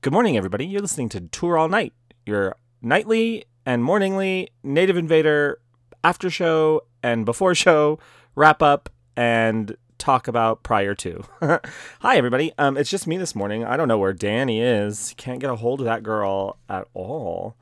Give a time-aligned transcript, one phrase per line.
[0.00, 0.64] Good morning, everybody.
[0.64, 1.92] You're listening to Tour All Night,
[2.24, 5.58] your nightly and morningly Native Invader
[6.04, 7.98] after show and before show
[8.36, 11.24] wrap up and talk about prior to.
[11.98, 12.52] Hi, everybody.
[12.58, 13.64] Um, it's just me this morning.
[13.64, 15.14] I don't know where Danny is.
[15.16, 17.56] Can't get a hold of that girl at all.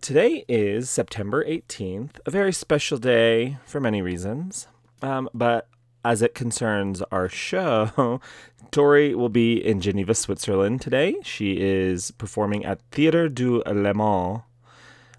[0.00, 4.66] Today is September 18th, a very special day for many reasons.
[5.02, 5.68] Um, but
[6.04, 8.20] as it concerns our show,
[8.70, 11.16] Tori will be in Geneva, Switzerland today.
[11.22, 14.42] She is performing at Theatre du Léman,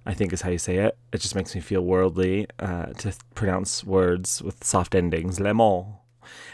[0.06, 0.98] I think is how you say it.
[1.12, 5.40] It just makes me feel worldly uh, to pronounce words with soft endings.
[5.40, 5.98] Léman.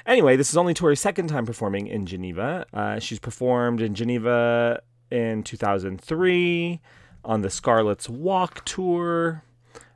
[0.06, 2.66] Anyway, this is only Tori's second time performing in Geneva.
[2.74, 6.80] Uh, she's performed in Geneva in 2003
[7.24, 9.44] on the Scarlet's Walk tour.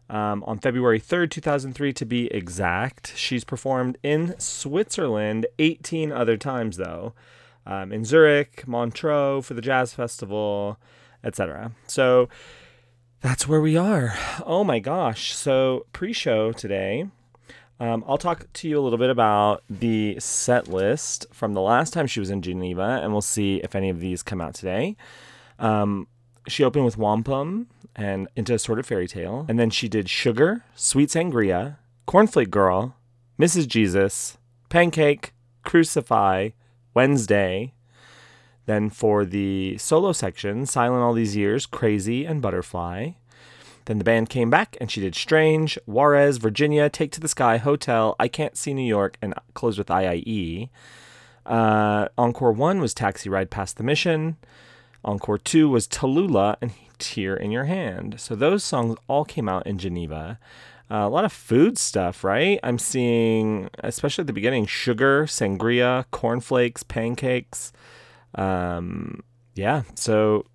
[0.09, 3.13] Um, on February 3rd, 2003, to be exact.
[3.15, 7.13] She's performed in Switzerland 18 other times, though,
[7.65, 10.77] um, in Zurich, Montreux for the Jazz Festival,
[11.23, 11.71] etc.
[11.87, 12.29] So
[13.21, 14.15] that's where we are.
[14.45, 15.33] Oh my gosh.
[15.33, 17.07] So, pre show today,
[17.79, 21.91] um, I'll talk to you a little bit about the set list from the last
[21.91, 24.95] time she was in Geneva, and we'll see if any of these come out today.
[25.57, 26.07] Um,
[26.47, 30.09] she opened with Wampum and into a Sort of Fairy Tale, and then she did
[30.09, 32.95] Sugar, Sweet Sangria, Cornflake Girl,
[33.39, 33.67] Mrs.
[33.67, 34.37] Jesus,
[34.69, 36.49] Pancake, Crucify,
[36.93, 37.73] Wednesday.
[38.65, 43.11] Then for the solo section, Silent All These Years, Crazy, and Butterfly.
[43.85, 47.57] Then the band came back and she did Strange, Juarez, Virginia, Take to the Sky,
[47.57, 50.69] Hotel, I Can't See New York, and closed with iieee.
[51.45, 54.37] Uh, Encore 1 was Taxi Ride Past the Mission.
[55.03, 58.19] Encore 2 was Tallulah and Tear in Your Hand.
[58.19, 60.39] So those songs all came out in Geneva.
[60.89, 62.59] Uh, a lot of food stuff, right?
[62.61, 67.73] I'm seeing, especially at the beginning, sugar, sangria, cornflakes, pancakes.
[68.35, 69.23] Um,
[69.55, 70.45] yeah, so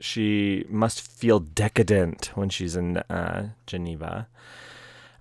[0.00, 4.28] she must feel decadent when she's in uh, Geneva.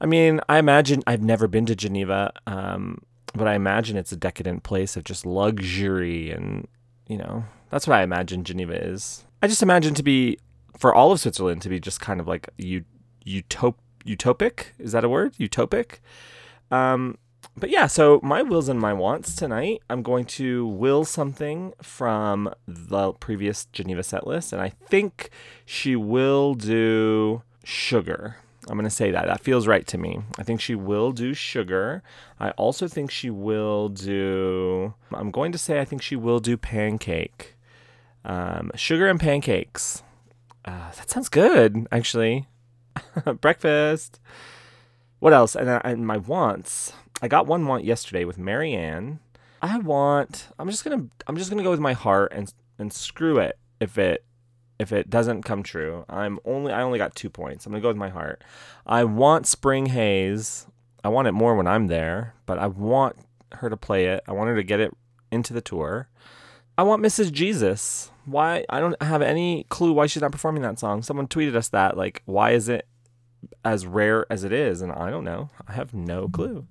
[0.02, 3.02] I mean, I imagine I've never been to Geneva, um,
[3.34, 6.68] but I imagine it's a decadent place of just luxury and,
[7.08, 9.26] you know, that's what I imagine Geneva is.
[9.42, 10.38] I just imagine to be,
[10.78, 13.76] for all of Switzerland, to be just kind of like utop-
[14.06, 14.66] utopic.
[14.80, 15.34] Is that a word?
[15.34, 16.00] Utopic?
[16.72, 17.18] Um,
[17.58, 22.54] but yeah, so my wills and my wants tonight, I'm going to will something from
[22.68, 25.30] the previous Geneva set list, and I think
[25.66, 28.38] she will do sugar.
[28.68, 29.28] I'm going to say that.
[29.28, 30.20] That feels right to me.
[30.40, 32.02] I think she will do sugar.
[32.40, 36.58] I also think she will do, I'm going to say, I think she will do
[36.58, 37.56] pancake.
[38.26, 40.02] Um, sugar and pancakes.
[40.66, 42.48] Uh, that sounds good, actually.
[43.42, 44.20] Breakfast.
[45.20, 45.56] What else?
[45.56, 46.94] And, uh, and my wants.
[47.22, 49.20] I got one want yesterday with Marianne.
[49.62, 50.50] I want.
[50.60, 51.06] I'm just gonna.
[51.28, 54.24] I'm just gonna go with my heart and and screw it if it
[54.78, 56.06] if it doesn't come true.
[56.10, 56.72] I'm only.
[56.72, 57.66] I only got two points.
[57.66, 58.44] I'm gonna go with my heart.
[58.86, 60.68] I want Spring Haze.
[61.04, 63.16] I want it more when I'm there, but I want
[63.54, 64.24] her to play it.
[64.28, 64.92] I want her to get it
[65.32, 66.10] into the tour.
[66.78, 67.32] I want Mrs.
[67.32, 68.12] Jesus.
[68.26, 68.66] Why?
[68.70, 71.04] I don't have any clue why she's not performing that song.
[71.04, 71.98] Someone tweeted us that.
[71.98, 72.88] Like, why is it
[73.64, 74.82] as rare as it is?
[74.82, 75.50] And I don't know.
[75.68, 76.68] I have no clue.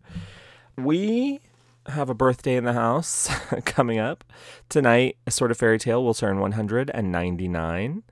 [0.76, 1.41] We
[1.87, 3.28] have a birthday in the house
[3.64, 4.25] coming up
[4.69, 5.16] tonight.
[5.28, 8.03] Sort of Fairy Tale will turn 199.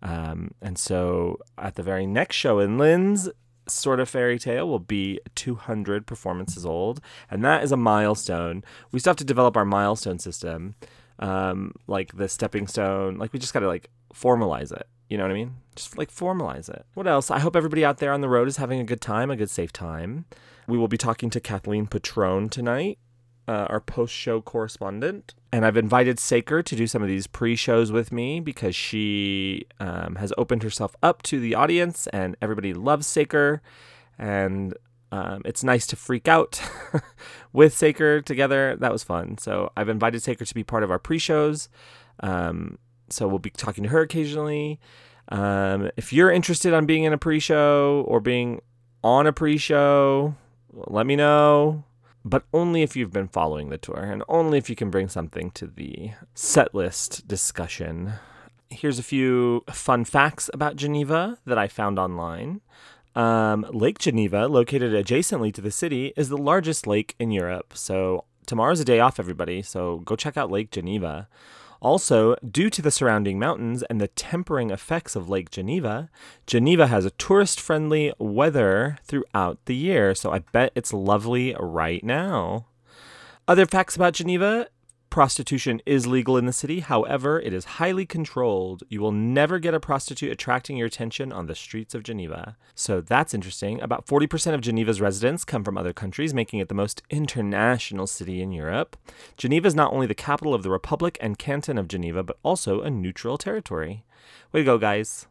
[0.00, 3.28] Um, and so at the very next show in Linz,
[3.68, 7.00] Sort of Fairy Tale will be 200 performances old,
[7.30, 8.64] and that is a milestone.
[8.92, 10.74] We still have to develop our milestone system,
[11.18, 13.16] um, like the stepping stone.
[13.16, 14.86] Like we just got to like formalize it.
[15.08, 15.56] You know what I mean?
[15.74, 16.84] Just like formalize it.
[16.94, 17.30] What else?
[17.30, 19.50] I hope everybody out there on the road is having a good time, a good
[19.50, 20.26] safe time.
[20.66, 22.98] We will be talking to Kathleen Patrone tonight,
[23.46, 25.34] uh, our post show correspondent.
[25.50, 29.66] And I've invited Saker to do some of these pre shows with me because she
[29.80, 33.62] um, has opened herself up to the audience and everybody loves Saker.
[34.18, 34.74] And
[35.10, 36.60] um, it's nice to freak out
[37.52, 38.76] with Saker together.
[38.76, 39.38] That was fun.
[39.38, 41.68] So I've invited Saker to be part of our pre shows.
[42.20, 44.80] Um, so we'll be talking to her occasionally.
[45.30, 48.60] Um, if you're interested on being in a pre show or being
[49.02, 50.34] on a pre show,
[50.72, 51.84] let me know.
[52.24, 55.50] But only if you've been following the tour and only if you can bring something
[55.52, 58.14] to the set list discussion.
[58.70, 62.60] Here's a few fun facts about Geneva that I found online.
[63.18, 67.72] Um, lake Geneva, located adjacently to the city, is the largest lake in Europe.
[67.74, 69.60] So tomorrow's a day off, everybody.
[69.60, 71.26] So go check out Lake Geneva.
[71.80, 76.10] Also, due to the surrounding mountains and the tempering effects of Lake Geneva,
[76.46, 82.04] Geneva has a tourist friendly weather throughout the year, so I bet it's lovely right
[82.04, 82.66] now.
[83.48, 84.68] Other facts about Geneva
[85.10, 86.80] Prostitution is legal in the city.
[86.80, 88.82] However, it is highly controlled.
[88.88, 92.56] You will never get a prostitute attracting your attention on the streets of Geneva.
[92.74, 93.80] So that's interesting.
[93.80, 98.42] About 40% of Geneva's residents come from other countries, making it the most international city
[98.42, 98.96] in Europe.
[99.36, 102.82] Geneva is not only the capital of the Republic and Canton of Geneva, but also
[102.82, 104.04] a neutral territory.
[104.52, 105.26] Way to go, guys.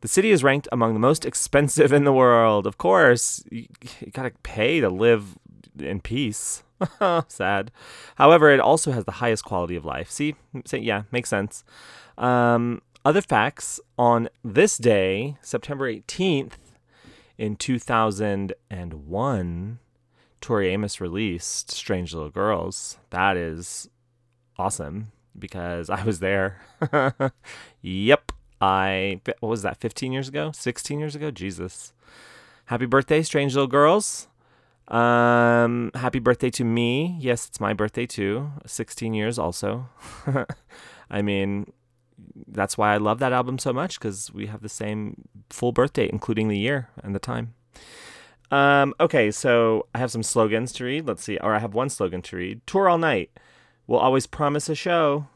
[0.00, 2.66] The city is ranked among the most expensive in the world.
[2.66, 3.66] Of course, you,
[4.00, 5.38] you gotta pay to live
[5.78, 6.64] in peace.
[7.28, 7.70] Sad.
[8.16, 10.10] However, it also has the highest quality of life.
[10.10, 10.34] See,
[10.72, 11.64] yeah, makes sense.
[12.18, 16.52] Um, other facts on this day, September 18th,
[17.38, 19.78] in 2001,
[20.42, 22.98] Tori Amos released Strange Little Girls.
[23.08, 23.88] That is
[24.58, 26.60] awesome because I was there.
[27.80, 28.32] yep.
[28.60, 30.52] I, what was that, 15 years ago?
[30.52, 31.30] 16 years ago?
[31.30, 31.94] Jesus.
[32.66, 34.28] Happy birthday, Strange Little Girls.
[34.90, 37.16] Um, happy birthday to me.
[37.20, 38.50] Yes, it's my birthday too.
[38.66, 39.88] 16 years also.
[41.10, 41.72] I mean,
[42.48, 46.08] that's why I love that album so much because we have the same full birthday,
[46.12, 47.54] including the year and the time.
[48.50, 51.06] Um, okay, so I have some slogans to read.
[51.06, 51.38] Let's see.
[51.38, 52.66] Or I have one slogan to read.
[52.66, 53.30] Tour all night.
[53.86, 55.28] We'll always promise a show.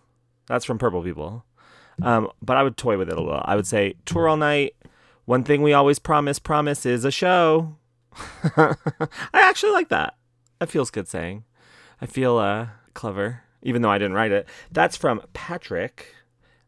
[0.46, 1.44] That's from Purple People.
[2.02, 3.42] Um, but I would toy with it a little.
[3.44, 4.74] I would say tour all night.
[5.26, 7.76] One thing we always promise, promise is a show.
[8.56, 8.76] I
[9.32, 10.16] actually like that.
[10.58, 11.44] That feels good saying.
[12.00, 14.48] I feel uh, clever, even though I didn't write it.
[14.70, 16.14] That's from Patrick.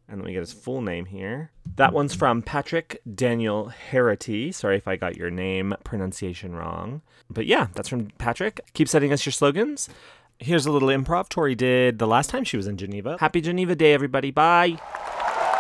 [0.08, 1.50] And let me get his full name here.
[1.76, 4.52] That one's from Patrick Daniel Harity.
[4.52, 7.02] Sorry if I got your name pronunciation wrong.
[7.28, 8.60] But yeah, that's from Patrick.
[8.74, 9.88] Keep sending us your slogans.
[10.38, 13.16] Here's a little improv Tori did the last time she was in Geneva.
[13.18, 14.30] Happy Geneva Day, everybody.
[14.30, 14.78] Bye.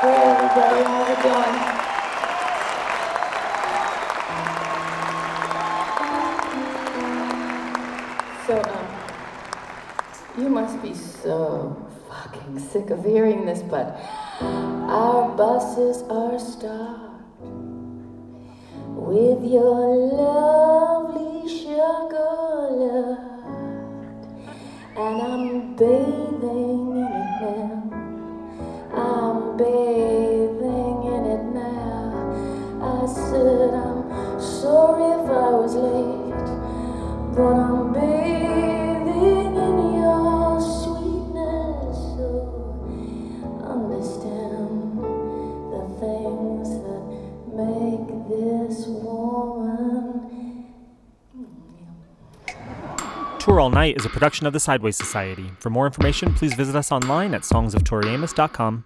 [0.00, 1.85] Hey, everybody.
[8.46, 8.86] So, um,
[10.38, 13.98] you must be so fucking sick of hearing this, but
[14.40, 17.40] our buses are stopped
[18.94, 20.35] with your lovely
[53.46, 55.52] Tour All Night is a production of the Sideways Society.
[55.60, 58.84] For more information, please visit us online at songsoftoriamos.com.